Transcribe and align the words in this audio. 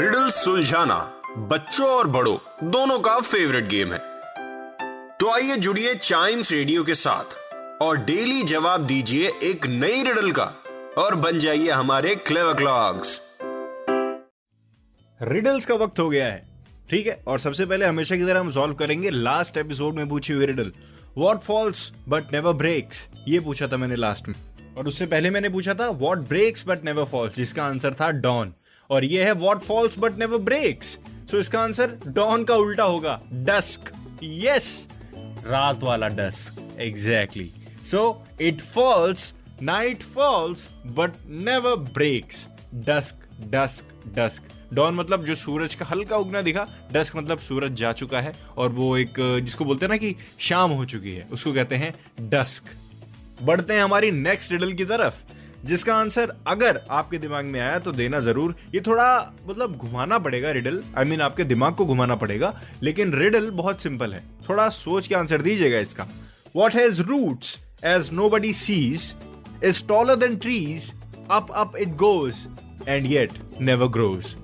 Riddle 0.00 0.28
सुलझाना 0.30 0.96
बच्चों 1.38 1.86
और 1.86 2.06
बड़ों, 2.06 2.36
दोनों 2.70 2.98
का 2.98 3.18
फेवरेट 3.20 3.64
गेम 3.68 3.92
है। 3.92 3.98
तो 5.20 5.30
आइए 5.30 5.56
जुड़िए 5.56 5.94
चाइम्स 5.94 6.52
रेडियो 6.52 6.84
के 6.84 6.94
साथ 6.94 7.36
और 7.82 7.96
डेली 7.96 8.42
जवाब 8.42 8.86
दीजिए 8.86 9.32
एक 9.42 9.66
नई 9.66 10.02
रिडल 10.02 10.30
का 10.30 10.44
और 10.98 11.14
बन 11.14 11.38
जाइए 11.38 11.70
हमारे 11.70 12.14
क्लेव 12.14 12.52
क्लॉक्स 12.54 13.18
रिडल्स 15.20 15.64
का 15.64 15.74
वक्त 15.74 15.98
हो 15.98 16.08
गया 16.10 16.26
है, 16.26 16.42
ठीक 16.90 17.06
है? 17.06 17.18
और 17.26 17.38
सबसे 17.38 17.66
पहले 17.66 17.86
हमेशा 17.86 18.16
की 18.16 18.26
तरह 18.26 18.40
हम 18.40 18.50
सॉल्व 18.50 18.74
करेंगे 18.74 19.10
लास्ट 19.10 19.56
एपिसोड 19.56 19.94
में 19.94 20.08
पूछी 20.08 20.32
हुई 20.32 20.46
riddle 20.46 20.72
what 21.18 21.40
falls 21.40 21.90
but 22.08 22.32
never 22.32 22.52
breaks 22.52 23.08
ये 23.28 23.40
पूछा 23.40 23.68
था 23.68 23.76
मैंने 23.76 23.96
लास्ट 23.96 24.28
में। 24.28 24.34
और 24.78 24.88
उससे 24.88 25.06
पहले 25.06 25.30
मैंने 25.30 25.48
पूछा 25.48 25.74
था 25.74 25.88
what 25.98 26.18
breaks 26.28 26.64
but 26.66 26.84
never 26.84 27.04
falls 27.04 27.34
जिसका 27.34 27.64
आंसर 27.64 27.94
था 27.94 28.10
डॉन 28.10 28.52
और 28.90 29.04
ये 29.04 29.24
है 29.24 29.32
what 29.32 29.60
falls 29.62 29.98
but 29.98 30.18
never 30.18 30.38
breaks 30.50 30.98
so 31.30 31.38
इसका 31.38 31.60
आंसर 31.60 31.98
डॉन 32.06 32.44
का 32.44 32.54
उल्टा 32.56 32.84
होगा. 32.84 33.20
डस्क 33.32 33.92
यस 34.22 34.88
रात 35.46 35.82
वाला 35.82 36.08
dusk 36.08 36.80
exactly 36.80 37.50
so 37.90 38.02
it 38.40 38.60
falls 38.60 39.32
night 39.62 40.02
falls 40.02 40.68
but 40.86 41.12
never 41.26 41.76
breaks 41.94 42.46
dusk 42.74 43.28
dusk 43.50 43.94
dusk 44.16 44.42
dawn 44.74 44.94
मतलब 44.94 45.24
जो 45.24 45.34
सूरज 45.34 45.74
का 45.74 45.86
हल्का 45.86 46.16
उगना 46.16 46.42
दिखा 46.42 46.66
डस्क 46.92 47.16
मतलब 47.16 47.38
सूरज 47.38 47.72
जा 47.72 47.92
चुका 47.92 48.20
है 48.20 48.32
और 48.56 48.68
वो 48.68 48.96
एक, 48.96 49.14
जिसको 49.44 49.64
बोलते 49.64 49.86
हैं 49.86 49.90
ना 49.90 49.96
कि 49.96 50.14
शाम 50.40 50.70
हो 50.70 50.84
चुकी 50.84 51.14
है, 51.14 51.26
उसको 51.32 51.52
कहते 51.52 51.76
हैं 51.76 51.94
डस्क 52.30 52.64
बढ़ते 53.42 53.74
हैं 53.74 53.82
हमारी 53.82 54.10
नेक्स्ट 54.10 54.52
रिडल 54.52 54.72
की 54.72 54.84
तरफ़. 54.84 55.14
जिसका 55.64 55.94
आंसर 55.94 56.32
अगर 56.46 56.80
आपके 56.90 57.18
दिमाग 57.18 57.44
में 57.44 57.58
आया 57.60 57.78
तो 57.78 57.92
देना 57.92 58.20
ज़रूर। 58.20 58.54
ये 58.74 58.80
थोड़ा 58.86 59.32
मतलब 59.48 59.76
घुमाना 59.76 60.18
पड़ेगा 60.18 60.50
रिडल। 60.52 60.82
आई 60.98 61.04
मीन 61.04 61.20
आपके 61.20 61.44
दिमाग 61.44 61.74
को 61.74 61.86
घुमाना 61.86 62.16
पड़ेगा, 62.16 62.54
लेकिन 62.82 63.12
रिडल 63.14 63.50
बहुत 63.52 63.82
सिंपल 63.82 64.14
है। 64.14 64.22
थोड़ा 64.48 64.68
सोच 64.68 65.06
के 65.06 65.14
आंसर 65.14 65.42
दीजिएगा 65.42 65.78
इसका। 65.78 66.06
What 66.56 66.74
has 66.74 67.02
roots 67.02 67.58
as 67.86 68.10
nobody 68.28 68.52
sees 68.54 69.14
is 69.64 69.84
taller 69.88 70.16
than 70.16 70.36
trees 70.38 70.92
up 71.30 71.50
up 71.52 71.76
it 71.76 71.96
goes 71.96 72.46
and 72.88 73.06
yet 73.06 73.32
never 73.60 73.88
grows 73.88 74.34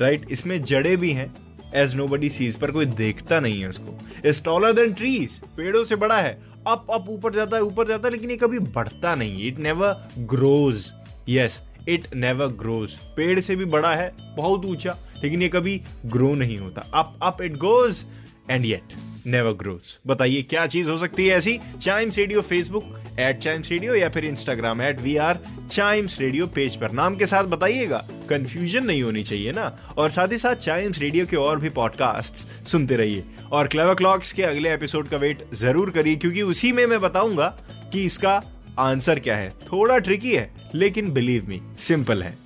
right 0.00 0.26
इसमें 0.30 0.62
जड़े 0.64 0.96
भी 0.96 1.10
हैं 1.12 1.32
एज 1.76 1.94
नो 1.96 2.06
बडी 2.08 2.28
सीज 2.30 2.56
पर 2.56 2.70
कोई 2.70 2.86
देखता 2.86 3.40
नहीं 3.40 3.60
है 3.60 3.68
उसको। 3.68 3.98
इज़ 4.28 4.42
टॉलर 4.44 4.72
देन 4.72 4.92
ट्रीज 4.92 5.38
पेड़ों 5.56 5.84
से 5.84 5.96
बड़ा 5.96 6.18
है। 6.18 6.32
अप 6.66 6.86
अप 6.90 7.06
ऊपर 7.10 7.34
जाता 7.34 7.56
है, 7.56 7.62
ऊपर 7.62 7.86
जाता 7.86 8.08
है, 8.08 8.12
लेकिन 8.12 8.30
ये 8.30 8.36
कभी 8.36 8.58
बढ़ता 8.58 9.14
नहीं 9.14 9.46
it 9.48 9.58
never 9.58 10.08
grows 10.18 10.92
yes 11.28 11.60
it 11.88 12.14
never 12.14 12.46
grows 12.58 12.96
पेड़ 13.16 13.40
से 13.40 13.56
भी 13.56 13.64
बड़ा 13.66 13.94
है, 13.94 14.12
बहुत 14.36 14.64
ऊँचा, 14.64 14.96
लेकिन 15.22 15.42
ये 15.42 15.48
कभी 15.48 15.80
ग्रो 16.06 16.34
नहीं 16.34 16.58
होता। 16.58 16.88
Up 16.94 17.18
up 17.22 17.42
it 17.42 17.56
goes 17.58 18.04
and 18.50 18.64
yet 18.64 18.96
never 19.26 19.52
grows 19.52 19.98
बताइए, 20.06 20.42
क्या 20.42 20.66
चीज़ 20.66 20.88
हो 20.90 20.96
सकती 20.98 21.26
है 21.26 21.36
ऐसी? 21.36 21.58
Chimes 21.82 22.18
radio 22.18 22.40
Facebook 22.42 22.84
at 23.20 23.38
Chimes 23.38 23.70
radio 23.70 23.94
या 23.94 24.08
फिर 24.08 24.24
Instagram 24.24 24.82
at 24.82 25.00
we 25.00 25.16
are 25.18 25.38
Chimes 25.70 26.18
radio 26.20 26.46
page 26.46 26.76
पर। 26.76 26.92
नाम 26.92 27.16
के 27.16 27.26
साथ 27.26 27.44
बताइएगा 27.46 28.02
कंफ्यूजन 28.30 28.84
नहीं 28.84 29.02
होनी 29.02 29.22
चाहिए 29.22 29.52
ना। 29.52 29.66
और 29.98 30.10
साथ 30.10 30.32
ही 30.32 30.38
साथ 30.38 30.54
चाइम्स 30.56 30.98
रेडियो 30.98 31.26
के 31.26 31.36
और 31.36 31.60
भी 31.60 31.68
पॉडकास्ट 31.70 32.46
सुनते 32.66 32.96
रहिए। 32.96 33.24
और 33.52 33.68
क्लेवर 33.68 33.94
क्लॉक्स 33.94 34.32
के 34.32 34.42
अगले 34.42 34.72
एपिसोड 34.74 35.08
का 35.08 35.16
वेट 35.16 35.44
ज़रूर 35.54 35.90
करिए, 35.90 36.16
क्योंकि 36.16 36.42
उसी 36.42 36.72
में 36.72 36.86
मैं 36.86 37.00
बताऊँगा 37.00 37.46
कि 37.92 38.04
इसका 38.04 38.40
आंसर 38.78 39.18
क्या 39.18 39.36
है। 39.36 39.50
थोड़ा 39.62 39.98
ट्रिकी 39.98 40.34
है, 40.34 40.50
लेकिन 40.74 41.12
बिलीव 41.12 41.48
मी 41.48 41.60
सिंपल 41.78 42.22
है। 42.22 42.43